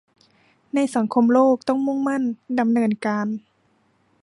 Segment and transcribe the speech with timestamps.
[0.73, 2.23] ในสังคมโลกต้องมุ่งมั่น
[2.59, 3.27] ดำเนินการ